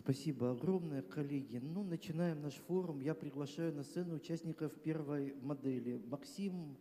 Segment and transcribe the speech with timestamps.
[0.00, 1.58] Спасибо огромное, коллеги.
[1.58, 3.00] Ну, начинаем наш форум.
[3.00, 5.98] Я приглашаю на сцену участников первой модели.
[6.06, 6.78] Максим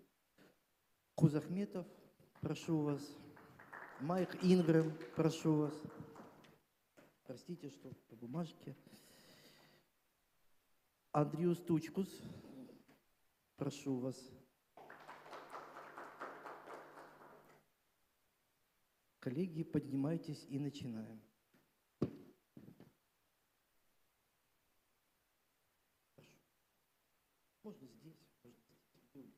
[1.16, 1.86] Кузахметов,
[2.40, 3.02] прошу вас.
[4.00, 5.82] Майк Ингрэм, прошу вас.
[7.26, 8.74] Простите, что по бумажке.
[11.12, 12.08] Андриус Тучкус,
[13.58, 14.16] прошу вас.
[19.20, 21.22] Коллеги, поднимайтесь и начинаем.
[22.00, 22.30] Прошу.
[27.70, 28.64] Можно здесь, можно
[29.12, 29.36] здесь.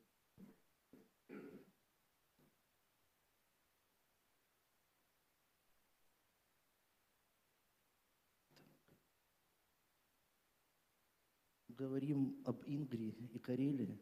[11.78, 13.98] Говорим об Ингрии и Карелии.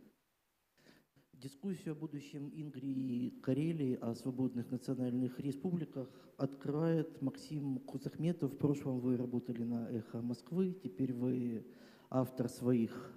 [1.33, 8.53] Дискуссию о будущем Ингрии и Карелии, о свободных национальных республиках открывает Максим Кузахметов.
[8.53, 11.65] В прошлом вы работали на «Эхо Москвы», теперь вы
[12.09, 13.15] автор своих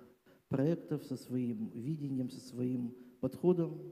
[0.49, 3.91] проектов со своим видением, со своим подходом.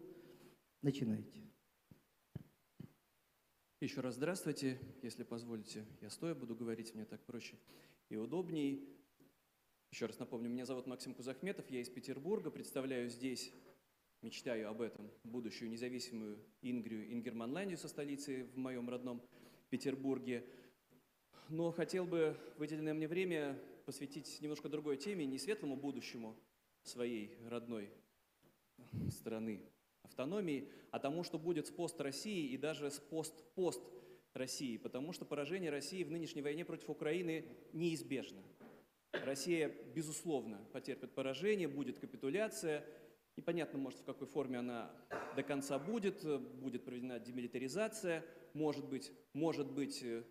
[0.83, 1.41] Начинайте.
[3.79, 4.79] Еще раз здравствуйте.
[5.01, 7.57] Если позволите, я стоя буду говорить, мне так проще
[8.09, 9.00] и удобней.
[9.91, 13.51] Еще раз напомню, меня зовут Максим Кузахметов, я из Петербурга, представляю здесь,
[14.21, 19.21] мечтаю об этом, будущую независимую Ингрию, Ингерманландию со столицей в моем родном
[19.69, 20.45] Петербурге.
[21.49, 26.37] Но хотел бы выделенное мне время посвятить немножко другой теме, не светлому будущему
[26.83, 27.89] своей родной
[29.09, 29.61] страны,
[30.03, 33.83] автономии, а тому, что будет с пост России и даже с пост-пост
[34.33, 38.41] России, потому что поражение России в нынешней войне против Украины неизбежно.
[39.13, 42.85] Россия, безусловно, потерпит поражение, будет капитуляция.
[43.37, 44.91] Непонятно, может, в какой форме она
[45.35, 46.23] до конца будет,
[46.59, 50.23] будет проведена демилитаризация, может быть, может быть, э,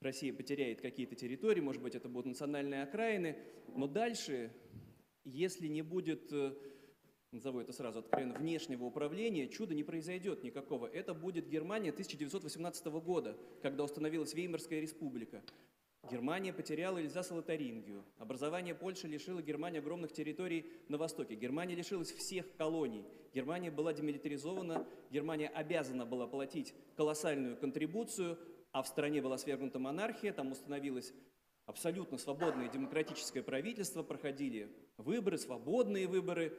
[0.00, 3.36] Россия потеряет какие-то территории, может быть, это будут национальные окраины,
[3.68, 4.52] но дальше,
[5.24, 6.54] если не будет э,
[7.32, 10.86] назову это сразу откровенно, внешнего управления, чуда не произойдет никакого.
[10.86, 15.42] Это будет Германия 1918 года, когда установилась Веймарская республика.
[16.10, 18.04] Германия потеряла Эльзас-Лотарингию.
[18.18, 21.36] Образование Польши лишило Германии огромных территорий на востоке.
[21.36, 23.04] Германия лишилась всех колоний.
[23.32, 24.86] Германия была демилитаризована.
[25.10, 28.36] Германия обязана была платить колоссальную контрибуцию,
[28.72, 31.14] а в стране была свергнута монархия, там установилось
[31.66, 36.58] абсолютно свободное демократическое правительство, проходили выборы, свободные выборы.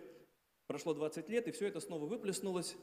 [0.68, 2.78] Прошло 20 лет, и все это снова выплеснулось.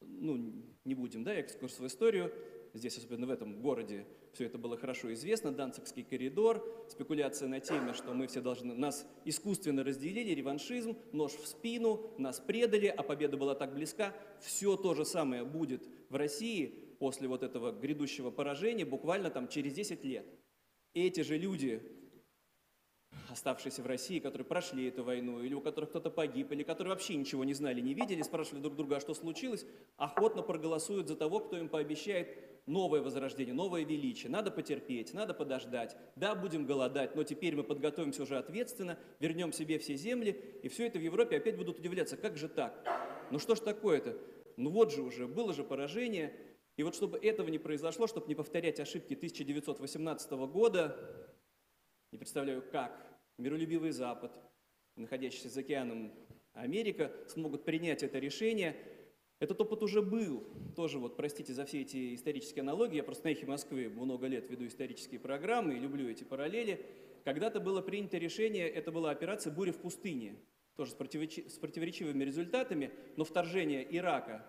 [0.00, 2.32] Ну, не будем, да, экскурс в историю.
[2.74, 5.52] Здесь, особенно в этом городе, все это было хорошо известно.
[5.52, 8.74] Данцикский коридор, спекуляция на теме, что мы все должны...
[8.74, 14.12] Нас искусственно разделили, реваншизм, нож в спину, нас предали, а победа была так близка.
[14.40, 16.66] Все то же самое будет в России
[16.98, 20.26] после вот этого грядущего поражения буквально там через 10 лет.
[20.94, 21.80] Эти же люди,
[23.30, 27.14] оставшиеся в России, которые прошли эту войну, или у которых кто-то погиб, или которые вообще
[27.14, 29.64] ничего не знали, не видели, спрашивали друг друга, а что случилось,
[29.96, 34.30] охотно проголосуют за того, кто им пообещает новое возрождение, новое величие.
[34.30, 35.96] Надо потерпеть, надо подождать.
[36.16, 40.86] Да, будем голодать, но теперь мы подготовимся уже ответственно, вернем себе все земли, и все
[40.86, 42.74] это в Европе опять будут удивляться, как же так?
[43.30, 44.16] Ну что ж такое-то?
[44.56, 46.32] Ну вот же уже, было же поражение,
[46.76, 50.96] и вот чтобы этого не произошло, чтобы не повторять ошибки 1918 года,
[52.12, 53.06] не представляю, как
[53.38, 54.32] миролюбивый Запад,
[54.96, 56.12] находящийся за океаном
[56.52, 58.76] Америка, смогут принять это решение.
[59.40, 60.44] Этот опыт уже был.
[60.76, 64.48] Тоже вот, простите за все эти исторические аналогии, я просто на эхе Москвы много лет
[64.48, 66.86] веду исторические программы и люблю эти параллели.
[67.24, 70.36] Когда-то было принято решение, это была операция «Буря в пустыне»,
[70.76, 74.44] тоже с, противоречи- с противоречивыми результатами, но вторжение Ирака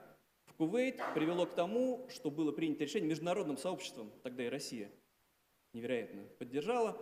[0.45, 4.91] в Кувейт привело к тому, что было принято решение международным сообществом, тогда и Россия
[5.73, 6.97] невероятно поддержала,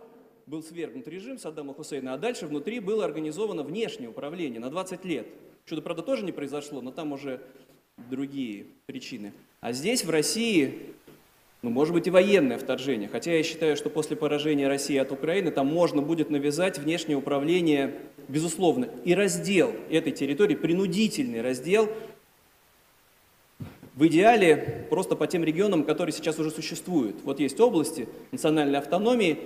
[0.46, 5.26] был свергнут режим Саддама Хусейна, а дальше внутри было организовано внешнее управление на 20 лет.
[5.64, 7.46] Чудо, правда, тоже не произошло, но там уже
[8.14, 9.32] другие причины.
[9.60, 10.78] А здесь, в России,
[11.62, 13.08] ну, может быть, и военное вторжение.
[13.08, 17.94] Хотя я считаю, что после поражения России от Украины там можно будет навязать внешнее управление,
[18.28, 21.90] безусловно, и раздел этой территории, принудительный раздел,
[23.94, 27.22] в идеале просто по тем регионам, которые сейчас уже существуют.
[27.22, 29.38] Вот есть области национальной автономии,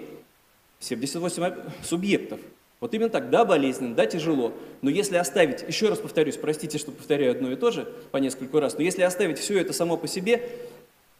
[0.80, 2.40] 78 субъектов.
[2.80, 4.52] Вот именно так, да, болезненно, да, тяжело.
[4.82, 8.60] Но если оставить, еще раз повторюсь, простите, что повторяю одно и то же по нескольку
[8.60, 10.48] раз, но если оставить все это само по себе,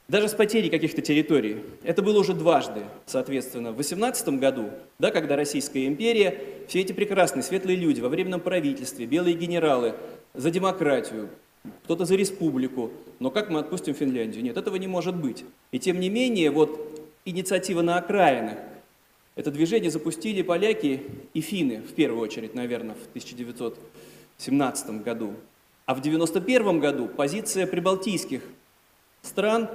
[0.08, 5.37] даже с потерей каких-то территорий, это было уже дважды, соответственно, в 18 году, да, когда
[5.37, 9.94] Российская империя, все эти прекрасные светлые люди во временном правительстве, белые генералы
[10.34, 11.28] за демократию,
[11.84, 14.43] кто-то за республику, но как мы отпустим Финляндию?
[14.43, 15.44] Нет, этого не может быть.
[15.72, 18.56] И тем не менее, вот инициатива на окраинах,
[19.38, 21.00] Это движение запустили поляки
[21.32, 25.32] и финны, в первую очередь, наверное, в 1917 году.
[25.87, 28.43] А в 1991 году позиция прибалтийских
[29.23, 29.70] стран,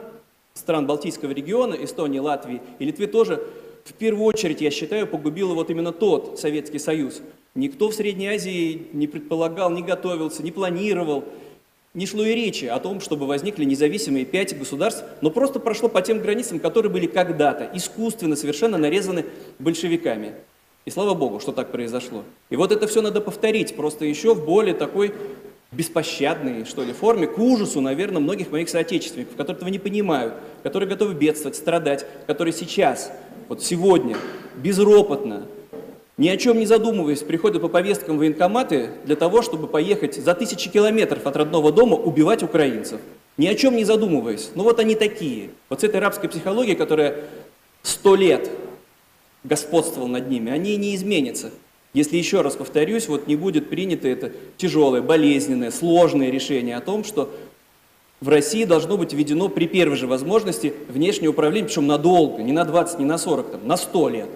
[0.54, 3.42] стран Балтийского региона, Эстонии, Латвии и Литвы тоже
[3.86, 7.22] в первую очередь, я считаю, погубила вот именно тот Советский Союз.
[7.56, 11.24] Никто в Средней Азии не предполагал, не готовился, не планировал,
[11.94, 16.02] не шло и речи о том, чтобы возникли независимые пять государств, но просто прошло по
[16.02, 19.26] тем границам, которые были когда-то искусственно совершенно нарезаны
[19.60, 20.34] большевиками.
[20.86, 22.24] И слава богу, что так произошло.
[22.50, 25.14] И вот это все надо повторить, просто еще в более такой
[25.72, 30.90] беспощадной, что ли, форме, к ужасу, наверное, многих моих соотечественников, которые этого не понимают, которые
[30.90, 33.12] готовы бедствовать, страдать, которые сейчас,
[33.48, 34.18] вот сегодня,
[34.58, 35.48] безропотно,
[36.24, 40.70] ни о чем не задумываясь, приходят по повесткам военкоматы для того, чтобы поехать за тысячи
[40.70, 43.02] километров от родного дома убивать украинцев.
[43.36, 44.52] Ни о чем не задумываясь.
[44.56, 45.50] Ну вот они такие.
[45.68, 47.26] Вот с этой рабской психологией, которая
[47.82, 48.50] сто лет
[49.44, 51.52] господствовала над ними, они не изменятся.
[51.94, 57.04] Если еще раз повторюсь, вот не будет принято это тяжелое, болезненное, сложное решение о том,
[57.04, 57.34] что
[58.22, 62.64] в России должно быть введено при первой же возможности внешнее управление, причем надолго, не на
[62.64, 64.30] 20, не на 40, там, на 100 лет.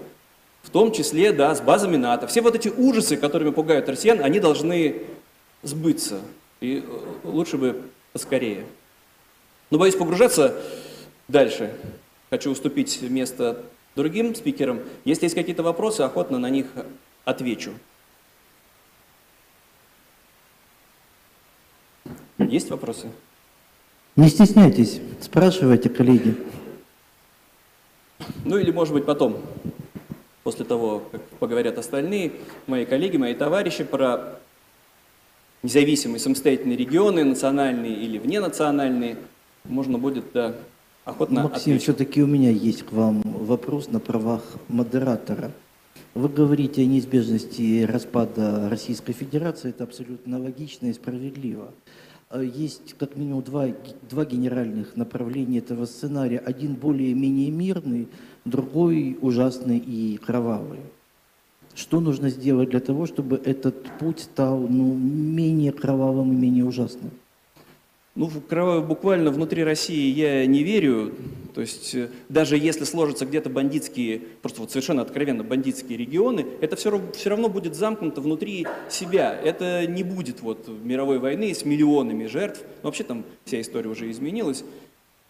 [0.63, 2.27] В том числе, да, с базами НАТО.
[2.27, 5.03] Все вот эти ужасы, которыми пугают россиян, они должны
[5.63, 6.19] сбыться.
[6.59, 7.81] И э, лучше бы
[8.13, 8.65] поскорее.
[9.69, 10.55] Но боюсь погружаться
[11.27, 11.73] дальше.
[12.29, 13.63] Хочу уступить место
[13.95, 14.81] другим спикерам.
[15.05, 16.67] Если есть какие-то вопросы, охотно на них
[17.25, 17.71] отвечу.
[22.37, 23.09] Есть вопросы?
[24.15, 26.35] Не стесняйтесь, спрашивайте, коллеги.
[28.45, 29.41] Ну или, может быть, потом,
[30.47, 32.31] после того, как поговорят остальные,
[32.67, 34.39] мои коллеги, мои товарищи про
[35.61, 39.17] независимые самостоятельные регионы, национальные или вненациональные,
[39.65, 40.55] можно будет да,
[41.03, 45.51] охотно Максим, все-таки у меня есть к вам вопрос на правах модератора.
[46.13, 51.73] Вы говорите о неизбежности распада Российской Федерации, это абсолютно логично и справедливо.
[52.29, 53.67] А Есть как минимум два,
[54.09, 56.39] два генеральных направления этого сценария.
[56.39, 58.07] Один более-менее мирный,
[58.49, 60.79] другой ужасный и кровавый.
[61.75, 67.11] Что нужно сделать для того, чтобы этот путь стал ну, менее кровавым и менее ужасным?
[68.17, 71.13] Ну, в кровавое буквально внутри России я не верю.
[71.53, 76.75] То есть э, даже если сложатся где-то бандитские, просто вот совершенно откровенно бандитские регионы, это
[76.75, 79.39] все, равно- все равно будет замкнуто внутри себя.
[79.43, 82.63] Это не будет вот мировой войны с миллионами жертв.
[82.81, 84.63] Вообще там вся история уже изменилась.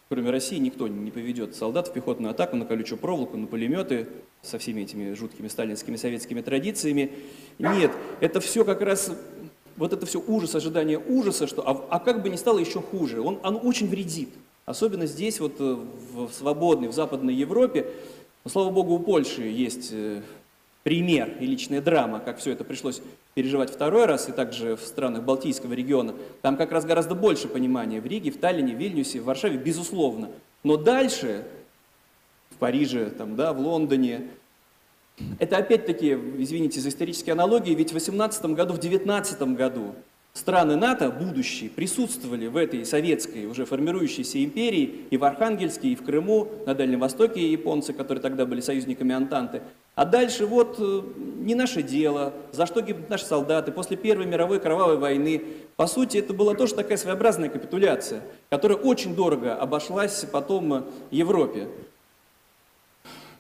[0.10, 4.08] Кроме России никто не поведет солдат в пехотную атаку на колючую проволоку, на пулеметы
[4.42, 7.12] со всеми этими жуткими сталинскими советскими традициями.
[7.60, 9.12] Нет, это все как раз
[9.76, 13.22] вот это все ужас, ожидание ужаса, что а, а как бы не стало еще хуже,
[13.22, 14.30] он, оно очень вредит.
[14.66, 15.78] Особенно здесь, вот э,
[16.14, 17.86] в свободной, в Западной Европе,
[18.44, 20.22] но, слава богу, у Польши есть э,
[20.88, 23.02] пример и личная драма, как все это пришлось
[23.34, 26.16] переживать второй раз, и также в странах Балтийского региона.
[26.42, 30.30] Там как раз гораздо больше понимания в Риге, в Таллине, в Вильнюсе, в Варшаве, безусловно.
[30.64, 31.44] Но дальше,
[32.52, 34.28] в Париже, там, да, в Лондоне,
[35.40, 39.94] это опять-таки, извините за исторические аналогии, ведь в 18 году, в 19 году
[40.32, 46.06] страны НАТО, будущие, присутствовали в этой советской, уже формирующейся империи и в Архангельске, и в
[46.06, 49.64] Крыму, на Дальнем Востоке японцы, которые тогда были союзниками Антанты.
[49.98, 51.02] А дальше вот э,
[51.40, 55.44] не наше дело, за что гибнут наши солдаты после Первой мировой кровавой войны.
[55.76, 61.68] По сути, это была тоже такая своеобразная капитуляция, которая очень дорого обошлась потом э, Европе.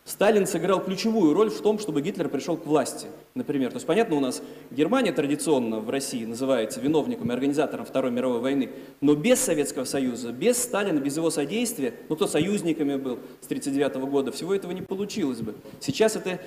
[0.08, 3.72] Сталин сыграл ключевую роль в том, чтобы Гитлер пришел к власти, например.
[3.72, 8.40] То есть, понятно, у нас Германия традиционно в России называется виновником и организатором Второй мировой
[8.40, 8.70] войны,
[9.02, 14.10] но без Советского Союза, без Сталина, без его содействия, ну, кто союзниками был с 1939
[14.10, 15.56] года, всего этого не получилось бы.
[15.82, 16.40] Сейчас это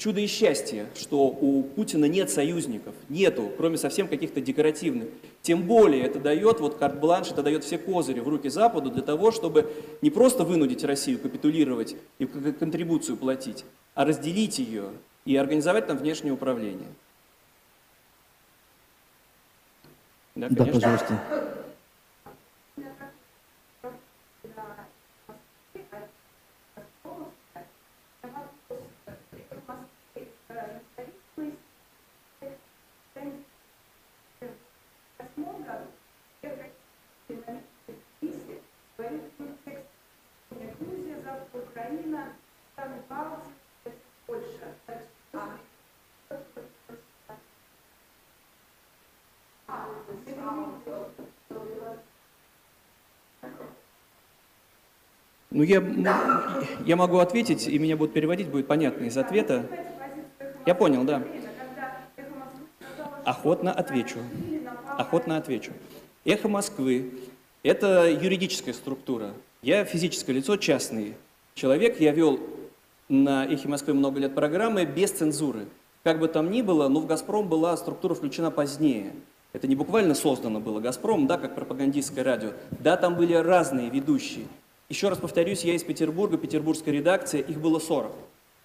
[0.00, 5.08] чудо и счастье, что у Путина нет союзников, нету, кроме совсем каких-то декоративных.
[5.42, 9.30] Тем более это дает, вот карт-бланш, это дает все козыри в руки Западу для того,
[9.30, 14.86] чтобы не просто вынудить Россию капитулировать и контрибуцию платить, а разделить ее
[15.26, 16.88] и организовать там внешнее управление.
[20.34, 20.80] Да, Да, конечно.
[20.80, 21.39] пожалуйста.
[49.66, 49.86] А.
[55.52, 55.82] Ну, я,
[56.86, 59.66] я могу ответить, и меня будут переводить, будет понятно из ответа.
[60.64, 61.22] Я понял, да.
[63.24, 64.18] Охотно отвечу.
[64.96, 65.72] Охотно отвечу.
[66.24, 67.12] Эхо Москвы–
[67.62, 71.16] это юридическая структура, я физическое лицо, частный
[71.54, 72.00] человек.
[72.00, 72.40] Я вел
[73.10, 75.66] на Эхе Москвы много лет программы без цензуры.
[76.02, 79.12] Как бы там ни было, но в «Газпром» была структура включена позднее.
[79.52, 82.52] Это не буквально создано было «Газпром», да, как пропагандистское радио.
[82.70, 84.46] Да, там были разные ведущие.
[84.88, 88.12] Еще раз повторюсь, я из Петербурга, петербургская редакция, их было 40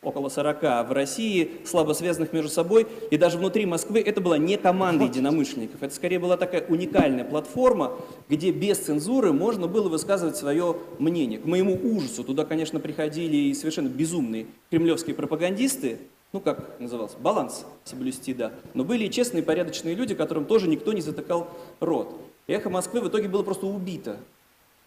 [0.01, 4.57] около 40 в России, слабо связанных между собой, и даже внутри Москвы это была не
[4.57, 7.93] команда единомышленников, это скорее была такая уникальная платформа,
[8.29, 11.39] где без цензуры можно было высказывать свое мнение.
[11.39, 15.97] К моему ужасу туда, конечно, приходили и совершенно безумные кремлевские пропагандисты,
[16.33, 20.93] ну как назывался, баланс соблюсти, да, но были и честные, порядочные люди, которым тоже никто
[20.93, 21.47] не затыкал
[21.79, 22.15] рот.
[22.47, 24.17] Эхо Москвы в итоге было просто убито.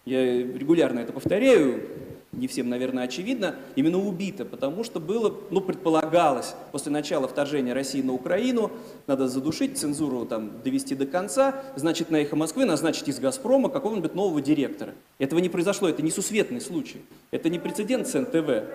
[0.05, 1.83] Я регулярно это повторяю,
[2.31, 8.01] не всем, наверное, очевидно, именно убито, потому что было, ну, предполагалось, после начала вторжения России
[8.01, 8.71] на Украину,
[9.07, 14.13] надо задушить, цензуру там довести до конца, значит, на «Эхо Москвы» назначить из «Газпрома» какого-нибудь
[14.13, 14.93] нового директора.
[15.17, 18.65] Этого не произошло, это несусветный случай, это не прецедент с НТВ.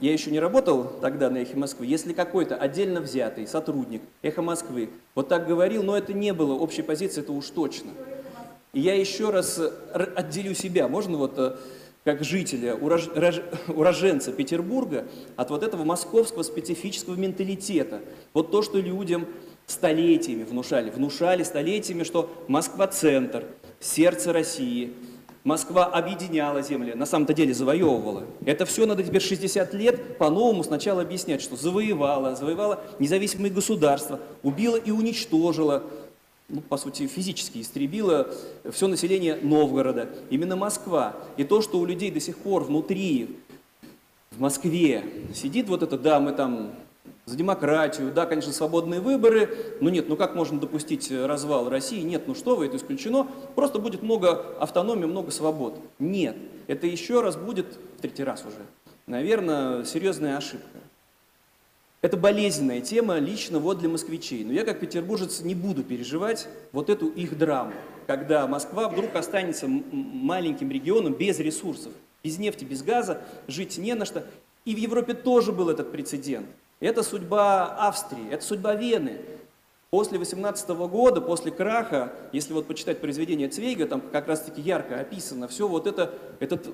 [0.00, 1.84] Я еще не работал тогда на «Эхе Москвы».
[1.84, 6.82] Если какой-то отдельно взятый сотрудник «Эхо Москвы» вот так говорил, но это не было общей
[6.82, 7.90] позиции, это уж точно.
[8.72, 9.70] И я еще раз э,
[10.14, 11.56] отделю себя, можно вот э,
[12.04, 15.06] как жителя, урож- рож- уроженца Петербурга,
[15.36, 18.00] от вот этого московского специфического менталитета.
[18.34, 19.26] Вот то, что людям
[19.66, 23.44] столетиями внушали, внушали столетиями, что Москва– центр,
[23.80, 24.92] сердце России,
[25.44, 28.24] Москва объединяла земли, на самом-то деле завоевывала.
[28.44, 34.76] Это все надо теперь 60 лет по-новому сначала объяснять, что завоевала, завоевала независимые государства, убила
[34.76, 35.84] и уничтожила
[36.48, 38.28] ну, по сути, физически истребила
[38.70, 41.14] все население Новгорода, именно Москва.
[41.36, 43.36] И то, что у людей до сих пор внутри,
[44.30, 46.72] в Москве, сидит вот это, да, мы там
[47.26, 52.00] за демократию, да, конечно, свободные выборы, но нет, ну как можно допустить развал России?
[52.00, 55.78] Нет, ну что вы, это исключено, просто будет много автономии, много свобод.
[55.98, 56.36] Нет,
[56.66, 57.66] это еще раз будет,
[57.98, 58.64] в третий раз уже,
[59.06, 60.78] наверное, серьезная ошибка.
[62.00, 64.44] Это болезненная тема лично вот для москвичей.
[64.44, 67.72] Но я как петербуржец не буду переживать вот эту их драму,
[68.06, 74.04] когда Москва вдруг останется маленьким регионом без ресурсов, без нефти, без газа, жить не на
[74.04, 74.24] что.
[74.64, 76.46] И в Европе тоже был этот прецедент.
[76.78, 79.20] Это судьба Австрии, это судьба Вены.
[79.90, 85.48] После 18 года, после краха, если вот почитать произведение Цвейга, там как раз-таки ярко описано
[85.48, 86.68] все вот это, этот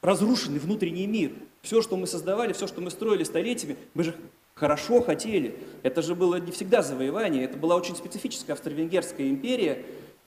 [0.00, 1.32] разрушенный внутренний мир.
[1.60, 4.14] Все, что мы создавали, все, что мы строили столетиями, мы же
[4.56, 5.54] хорошо хотели.
[5.82, 9.84] Это же было не всегда завоевание, это была очень специфическая австро-венгерская империя,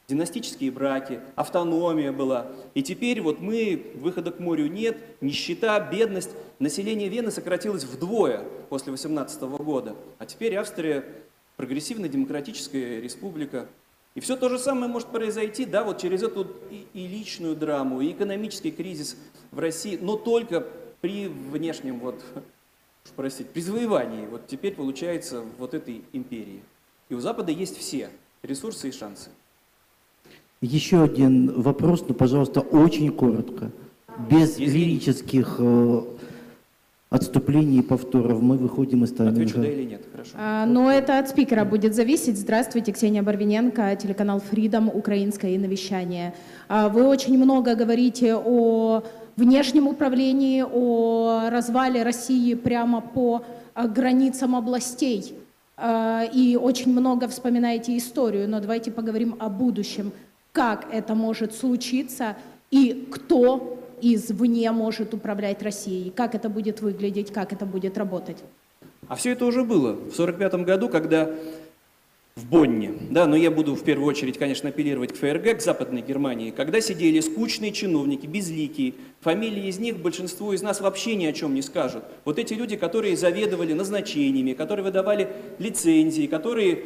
[0.08, 2.48] династические браки, автономия была.
[2.76, 6.30] И теперь вот мы, выхода к морю нет, нищета, бедность.
[6.60, 9.96] Население Вены сократилось вдвое после 18 года.
[10.20, 11.06] А теперь Австрия
[11.58, 13.68] прогрессивная демократическая республика.
[14.16, 18.02] И все то же самое может произойти, да, вот через эту и, и личную драму,
[18.02, 19.16] и экономический кризис
[19.52, 20.66] в России, но только
[21.02, 22.24] при внешнем, вот,
[23.16, 26.62] простите, при завоевании, вот теперь получается вот этой империи.
[27.10, 28.10] И у Запада есть все
[28.44, 29.30] ресурсы и шансы.
[30.62, 33.72] Еще один вопрос, но, пожалуйста, очень коротко.
[34.30, 36.02] Без Если- лирических э,
[37.10, 39.62] отступлений и повторов мы выходим из Отвечу тайминга.
[39.62, 40.32] да или нет, хорошо.
[40.36, 42.38] А, Но это от спикера будет зависеть.
[42.38, 46.34] Здравствуйте, Ксения Барвиненко, телеканал Freedom, украинское навещание.
[46.68, 49.04] А, Вы очень много говорите о
[49.40, 53.44] внешнем управлении, о развале России прямо по
[53.74, 55.34] а, границам областей.
[55.78, 60.12] А, И очень много вспоминаете историю, но давайте поговорим о будущем.
[60.52, 62.36] Как это может случиться
[62.72, 66.12] и кто извне может управлять Россией?
[66.12, 68.38] Как это будет выглядеть, как это будет работать?
[69.08, 71.30] А все это уже было в 1945 году, когда
[72.40, 76.02] в Бонне, да, но я буду в первую очередь, конечно, апеллировать к ФРГ, к Западной
[76.02, 81.34] Германии, когда сидели скучные чиновники, безликие, фамилии из них большинство из нас вообще ни о
[81.34, 82.04] чем не скажут.
[82.26, 85.28] Вот эти люди, которые заведовали назначениями, которые выдавали
[85.60, 86.84] лицензии, которые,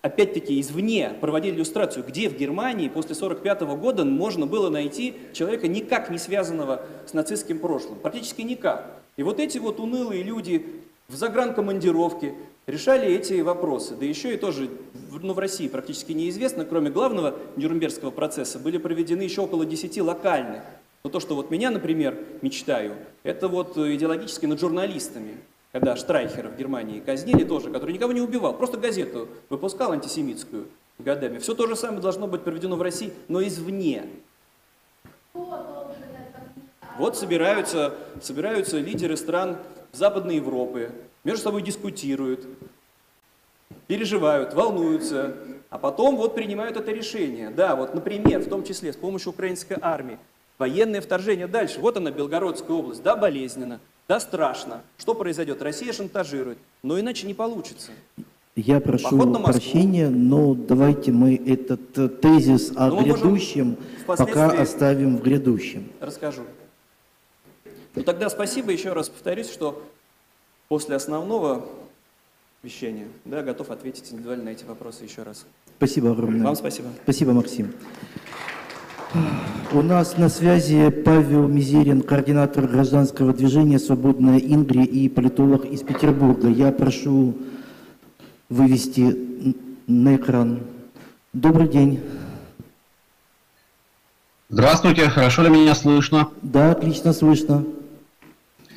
[0.00, 6.10] опять-таки, извне проводили иллюстрацию, где в Германии после 1945 года можно было найти человека, никак
[6.10, 9.02] не связанного с нацистским прошлым, практически никак.
[9.16, 10.64] И вот эти вот унылые люди
[11.08, 12.34] в загранкомандировке
[12.66, 13.94] решали эти вопросы.
[13.94, 14.70] Да еще и тоже,
[15.22, 20.62] ну, в России практически неизвестно, кроме главного Нюрнбергского процесса, были проведены еще около 10 локальных.
[21.04, 25.36] Но то, что вот меня, например, мечтаю, это вот э, идеологически над журналистами.
[25.72, 30.66] Когда Штрайхера в Германии казнили тоже, который никого не убивал, просто газету выпускал антисемитскую
[30.98, 31.38] годами.
[31.38, 34.04] Все то же самое должно быть проведено в России, но извне.
[36.96, 39.58] Вот собираются, собираются лидеры стран
[39.92, 40.92] Западной Европы,
[41.24, 42.46] между собой дискутируют,
[43.86, 45.34] переживают, волнуются,
[45.70, 47.50] а потом вот принимают это решение.
[47.50, 50.18] Да, вот, например, в том числе с помощью украинской армии,
[50.58, 51.80] военное вторжение дальше.
[51.80, 54.82] Вот она, Белгородская область, да, болезненно, да, страшно.
[54.98, 55.62] Что произойдет?
[55.62, 57.92] Россия шантажирует, но иначе не получится.
[58.56, 63.76] Я прошу прощения, но давайте мы этот э, тезис о можем грядущем
[64.06, 65.88] пока оставим в грядущем.
[65.98, 66.42] Расскажу.
[67.96, 69.82] Ну тогда спасибо, еще раз повторюсь, что
[70.68, 71.66] после основного
[72.64, 75.46] вещания, да, готов ответить индивидуально на эти вопросы еще раз.
[75.76, 76.44] Спасибо огромное.
[76.44, 76.88] Вам спасибо.
[77.02, 77.72] Спасибо, Максим.
[79.72, 86.48] У нас на связи Павел Мизерин, координатор гражданского движения «Свободная Ингрия» и политолог из Петербурга.
[86.48, 87.36] Я прошу
[88.48, 89.56] вывести
[89.86, 90.60] на экран.
[91.32, 92.00] Добрый день.
[94.48, 96.30] Здравствуйте, хорошо ли меня слышно?
[96.42, 97.64] Да, отлично слышно.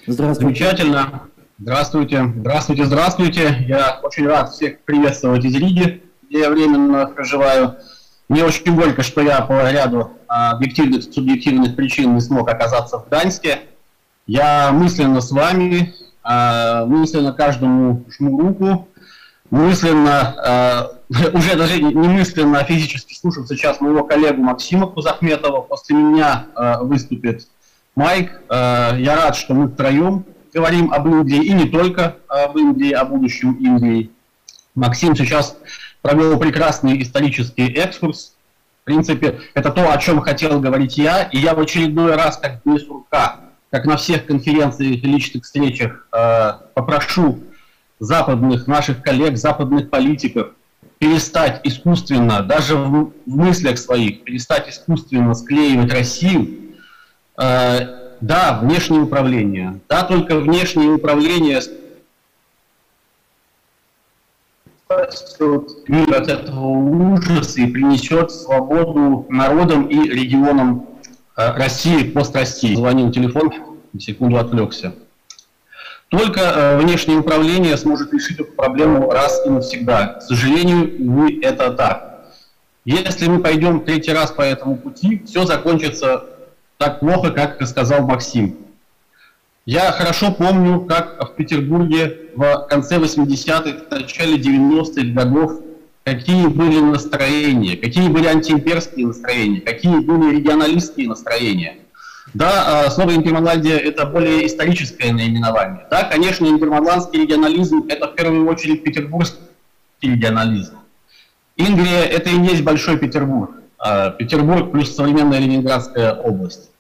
[0.08, 0.64] Здравствуйте.
[0.64, 1.30] Замечательно.
[1.60, 3.66] Здравствуйте, здравствуйте, здравствуйте.
[3.68, 7.78] Я очень рад всех приветствовать из Риги, где я временно проживаю.
[8.30, 13.08] Мне очень горько, что я по ряду а, объективных, субъективных причин не смог оказаться в
[13.08, 13.62] Гданьске.
[14.28, 18.88] Я мысленно с вами, а, мысленно каждому жму руку,
[19.50, 20.92] мысленно, а,
[21.34, 25.62] уже даже не мысленно, а физически слушаю сейчас моего коллегу Максима Кузахметова.
[25.62, 26.46] После меня
[26.82, 27.48] выступит
[27.96, 28.44] Майк.
[28.48, 30.24] Я рад, что мы втроем
[30.58, 34.10] говорим об Индии, и не только об Индии, о будущем Индии.
[34.74, 35.56] Максим сейчас
[36.02, 38.34] провел прекрасный исторический экскурс.
[38.82, 42.62] В принципе, это то, о чем хотел говорить я, и я в очередной раз, как
[42.66, 47.40] Денис Рука, как на всех конференциях и личных встречах, э, попрошу
[48.00, 50.54] западных наших коллег, западных политиков
[50.98, 56.48] перестать искусственно, даже в, в мыслях своих, перестать искусственно склеивать Россию.
[58.22, 59.80] Да, внешнее управление.
[59.90, 61.62] Да, только внешнее управление
[65.88, 70.88] мир от этого ужаса и принесет свободу народам и регионам
[71.36, 72.76] э, России, пост России.
[72.76, 73.52] Звонил телефон,
[74.00, 74.96] секунду отвлекся.
[76.10, 80.20] Только э, внешнее управление сможет решить эту проблему раз и навсегда.
[80.20, 82.26] К сожалению, увы, это так.
[82.86, 86.24] Если мы пойдем третий раз по этому пути, все закончится
[86.78, 88.58] так плохо, как сказал Максим.
[89.66, 95.60] Я хорошо помню, как в Петербурге в конце 80-х, начале 90-х годов,
[96.06, 101.80] какие были настроения, какие были антиимперские настроения, какие были регионалистские настроения.
[102.34, 105.86] Да, а, слово «имперманландия»— это более историческое наименование.
[105.90, 109.40] Да, конечно, имперманландский регионализм— это в первую очередь петербургский
[110.02, 110.76] регионализм.
[111.58, 113.52] Ингрия— это и есть Большой Петербург.
[113.80, 116.72] А, Петербург плюс современная Ленинградская область.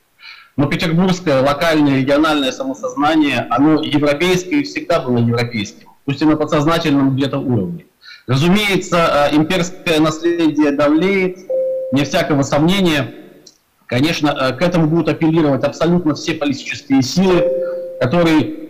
[0.55, 7.15] Но петербургское локальное региональное самосознание, оно европейское и всегда было европейским, пусть и на подсознательном
[7.15, 7.85] где-то уровне.
[8.25, 11.37] Разумеется, а, имперское наследие давлеет,
[11.91, 13.13] не всякого сомнения.
[13.85, 17.45] Конечно, а, к этому будут апеллировать абсолютно все политические силы,
[18.01, 18.69] которые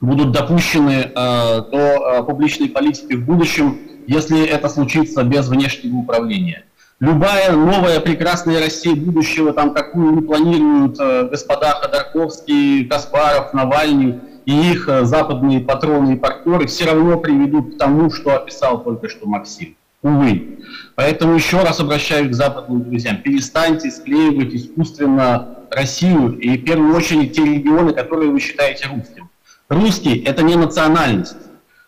[0.00, 6.64] будут допущены до публичной политики в будущем, если это случится без внешнего управления
[7.00, 14.72] любая новая прекрасная Россия будущего, там какую не планируют э, господа Ходорковский, Каспаров, Навальный и
[14.72, 19.26] их э, западные патроны и партнеры, все равно приведут к тому, что описал только что
[19.26, 19.76] Максим.
[20.02, 20.58] Увы.
[20.94, 23.18] Поэтому еще раз обращаюсь к западным друзьям.
[23.18, 29.28] Перестаньте склеивать искусственно Россию и в первую очередь те регионы, которые вы считаете русским.
[29.68, 31.36] Русский– это не национальность.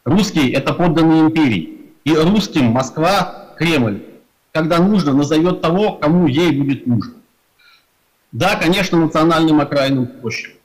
[0.05, 1.81] Русский– это подданный империи.
[2.05, 4.03] И русским Москва, Кремль
[4.53, 7.15] когда нужно, назовет того, кому ей будет нужно.
[8.31, 10.57] Да, конечно, национальным окраинным площадь.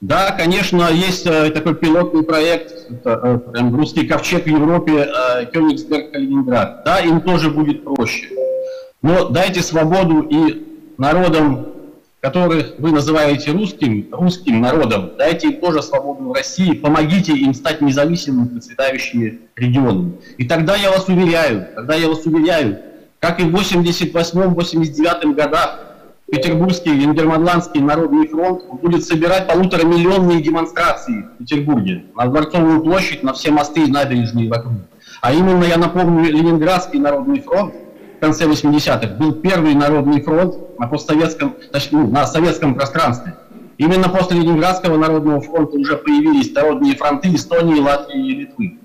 [0.00, 6.12] Да, конечно, есть э, такой пилотный проект, это, э, русский ковчег в Европе, э, Кёнигсберг,
[6.12, 6.82] Калининград.
[6.84, 8.28] Да, им тоже будет проще.
[9.02, 10.64] Но дайте свободу и
[10.98, 11.66] народам,
[12.20, 17.80] которых вы называете русским, русским народом, дайте им тоже свободу в России, помогите им стать
[17.80, 20.12] независимыми, процветающими регионами.
[20.36, 22.78] И тогда я вас уверяю, тогда я вас уверяю,
[23.20, 25.80] как и в 88-89 годах
[26.30, 33.50] Петербургский Венгерманландский народный фронт будет собирать полуторамиллионные демонстрации в Петербурге на Дворцовую площадь, на все
[33.50, 34.74] мосты и набережные вокруг.
[35.22, 37.74] А именно, я напомню, Ленинградский народный фронт
[38.18, 43.34] в конце 80-х был первый народный фронт на постсоветском, точнее, на советском пространстве.
[43.78, 48.78] Именно после Ленинградского народного фронта уже появились народные фронты Эстонии, Латвии и Литвы.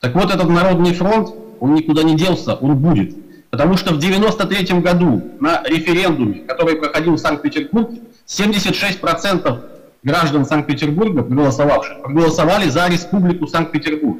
[0.00, 3.23] Так вот, этот народный фронт, он никуда не делся, он будет.
[3.54, 9.60] Потому что в 1993 году на референдуме, который проходил в Санкт-Петербурге, 76%
[10.02, 14.18] граждан Санкт-Петербурга, проголосовавших, проголосовали за Республику Санкт-Петербург,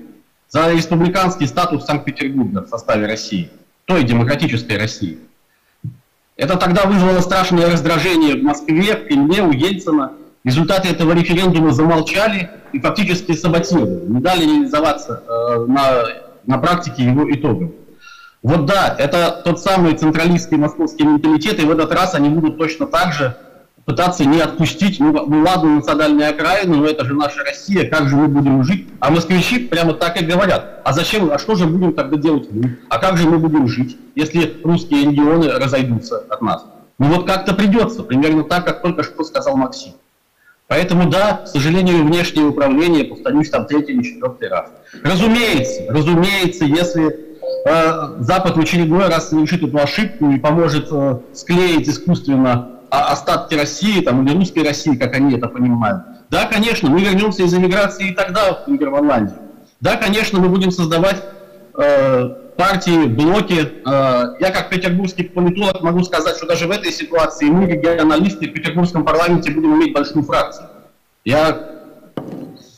[0.49, 3.51] за республиканский статус Санкт-Петербурга в составе России,
[3.87, 5.18] той демократической России.
[6.37, 10.12] Это тогда вызвало страшное раздражение в Москве, в Кремле, у Ельцина.
[10.44, 16.05] Результаты этого референдума замолчали и фактически саботировали, не дали реализоваться э, на,
[16.47, 17.73] на практике его итогам.
[18.45, 22.87] Вот да, это тот самый централистский московский менталитет, и в этот раз они будут точно
[22.87, 23.35] так же
[23.87, 28.17] пытаться не отпустить, ну, ну ладно, национальные окраины, но это же наша Россия, как же
[28.17, 28.87] мы будем жить?
[29.01, 32.79] А москвичи прямо так и говорят, а зачем, а что же будем тогда делать мы?
[32.91, 36.67] А как же мы будем жить, если русские регионы разойдутся от нас?
[36.99, 39.95] Ну вот как-то придется, примерно так, как только что сказал Максим.
[40.66, 44.70] Поэтому да, к сожалению, внешнее управление, повторюсь, там третий или четвертый раз.
[45.03, 51.88] Разумеется, разумеется, если Э, Запад в очередной раз совершит эту ошибку и поможет э, склеить
[51.88, 56.05] искусственно остатки России там, или русской России, как они это понимают.
[56.31, 59.38] Да, конечно, мы вернемся из эмиграции и тогда в Нидерландию.
[59.81, 61.22] Да, конечно, мы будем создавать
[61.77, 63.73] э, партии, блоки.
[63.87, 68.53] Э, я как петербургский политолог могу сказать, что даже в этой ситуации мы, регионалисты, в
[68.53, 70.69] петербургском парламенте будем иметь большую фракцию.
[71.25, 71.75] Я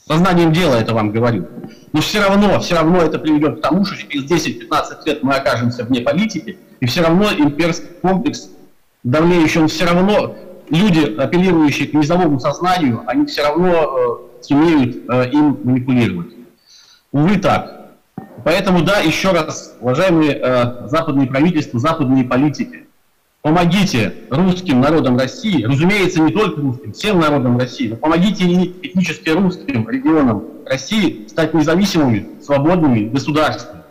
[0.06, 1.46] сознанием дела это вам говорю.
[1.92, 4.70] Но все равно, все равно это приведет к тому, что через 10-15
[5.06, 8.50] лет мы окажемся вне политики, и все равно имперский комплекс
[9.02, 10.36] давлеющий, он все равно,
[10.68, 13.70] люди, апеллирующие к низовому сознанию, они все равно
[14.40, 16.28] э, сумеют э, им манипулировать.
[17.12, 17.75] Увы, так.
[18.46, 22.86] Поэтому, да, еще раз, уважаемые э, западные правительства, западные политики,
[23.42, 29.30] помогите русским народам России, разумеется, не только русским, всем народам России, но помогите и этнически
[29.30, 33.82] русским регионам России стать независимыми, свободными государствами.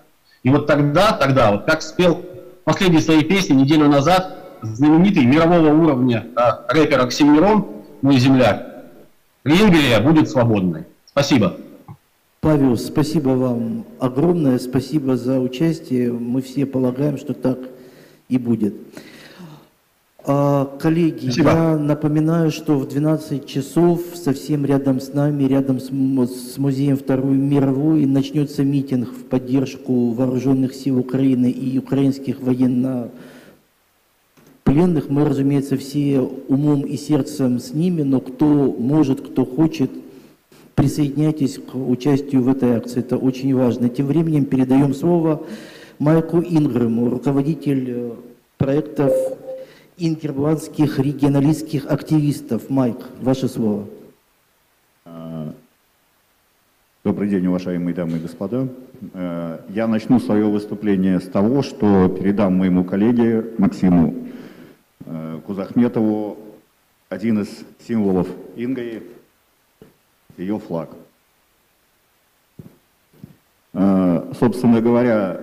[0.43, 2.25] И вот тогда, тогда, вот как спел
[2.63, 8.65] последней своей песни неделю назад знаменитый мирового уровня а, рэпер Оксимирон, мой земляк,
[9.43, 10.85] Венгрия будет свободной.
[11.07, 11.57] Спасибо.
[12.45, 16.11] Павел, спасибо вам огромное, спасибо за участие.
[16.13, 17.57] Мы все полагаем, что так
[18.29, 18.75] и будет.
[20.23, 21.49] А, коллеги, Спасибо.
[21.49, 27.35] я напоминаю, что в 12 часов совсем рядом с нами, рядом с, с музеем Второй
[27.35, 33.09] мировой, начнется митинг в поддержку вооруженных сил Украины и украинских военно
[34.63, 35.09] пленных.
[35.09, 39.89] Мы, разумеется, все умом и сердцем с ними, но кто может, кто хочет,
[40.75, 42.99] присоединяйтесь к участию в этой акции.
[42.99, 43.89] Это очень важно.
[43.89, 45.43] Тем временем передаем слово
[45.99, 48.11] Майку Ингрэму, руководитель э,
[48.57, 49.13] проектов
[49.97, 52.69] ингерманских регионалистских активистов.
[52.69, 53.85] Майк, ваше слово.
[55.05, 55.53] А,
[57.03, 58.67] добрый день, уважаемые дамы и господа.
[59.13, 64.13] А, я начну свое выступление с того, что передам моему коллеге Максиму
[65.05, 66.37] а, Кузахметову
[67.07, 67.47] один из
[67.87, 69.03] символов Ингаи,
[70.37, 70.89] ее флаг.
[73.73, 75.41] Собственно говоря,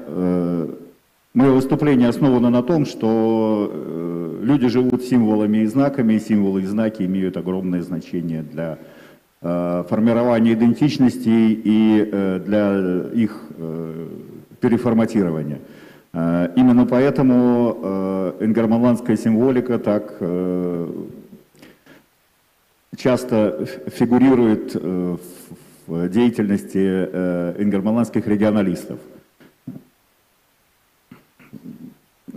[1.35, 6.66] Мое выступление основано на том, что э, люди живут символами и знаками, и символы и
[6.66, 8.76] знаки имеют огромное значение для
[9.40, 13.44] э, формирования идентичности и э, для их
[14.61, 15.59] переформатирования.
[16.12, 20.18] Именно поэтому ингерманландская символика так
[22.96, 26.78] часто фигурирует в деятельности
[27.61, 28.98] ингерманландских регионалистов.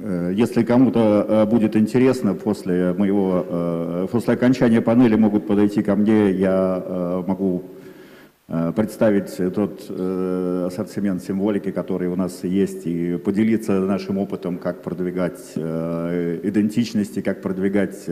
[0.05, 5.95] Э, если кому-то э, будет интересно, после моего, э, после окончания панели могут подойти ко
[5.95, 7.63] мне, я могу
[8.75, 17.21] представить тот ассортимент символики, который у нас есть, и поделиться нашим опытом, как продвигать идентичности,
[17.21, 18.07] как продвигать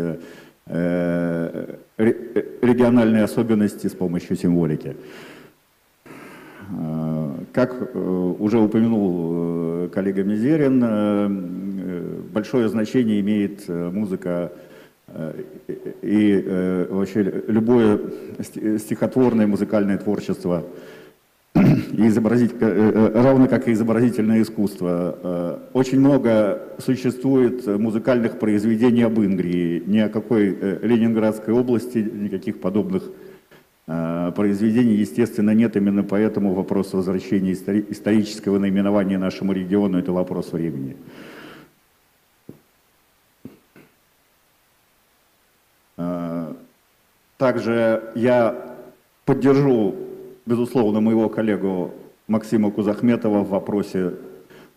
[1.97, 4.95] региональные особенности с помощью символики.
[7.51, 10.79] Как уже упомянул коллега Мизерин,
[12.33, 14.51] большое значение имеет э, музыка
[15.07, 15.43] э,
[16.01, 17.99] и э, вообще любое
[18.39, 20.63] стихотворное музыкальное творчество,
[21.55, 25.61] и изобразить, равно как и изобразительное искусство.
[25.73, 29.83] Очень много существует музыкальных произведений об Ингрии.
[29.85, 30.49] Ни о какой
[30.81, 33.03] Ленинградской области, никаких подобных
[33.85, 35.75] произведений, естественно, нет.
[35.75, 40.95] Именно поэтому вопрос возвращения исторического наименования нашему региону– это вопрос времени.
[47.37, 48.77] Также я
[49.25, 49.95] поддержу,
[50.45, 51.91] безусловно, моего коллегу
[52.27, 54.13] Максима Кузахметова в вопросе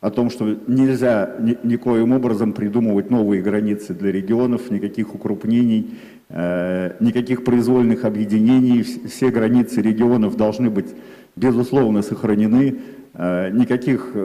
[0.01, 5.99] о том, что нельзя ни- никоим образом придумывать новые границы для регионов, никаких укрупнений,
[6.29, 8.81] э, никаких произвольных объединений.
[8.83, 10.95] Вс- Все границы регионов должны быть,
[11.37, 12.77] безусловно, сохранены.
[13.15, 14.19] Э, Никаких э,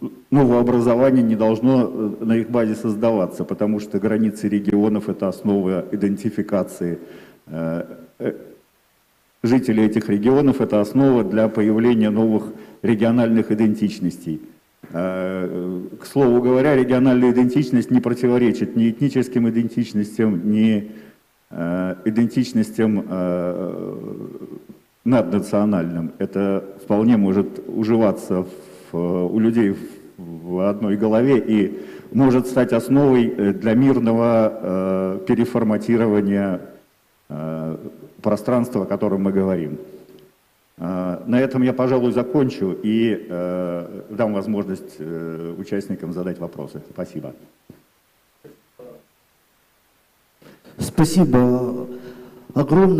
[0.00, 5.84] э, новообразований не должно э, на их базе создаваться, потому что границы регионов– это основа
[5.92, 6.98] идентификации
[7.46, 7.84] э,
[9.42, 12.44] жителей этих регионов, это основа для появления новых
[12.82, 14.40] региональных идентичностей.
[14.92, 20.90] Э, К слову говоря, региональная идентичность не противоречит ни этническим идентичностям, ни
[21.50, 23.96] э, идентичностям э,
[25.04, 26.12] наднациональным.
[26.18, 28.46] Это вполне может уживаться
[28.92, 29.74] в- у людей
[30.18, 31.80] в одной голове и
[32.12, 36.60] может стать основой для мирного переформатирования
[38.22, 39.78] пространства, о котором мы говорим.
[40.78, 46.80] Э, На этом я, пожалуй, закончу и э, дам возможность э, участникам задать вопросы.
[46.92, 47.34] Спасибо.
[50.78, 51.86] Спасибо
[52.54, 52.82] огромное.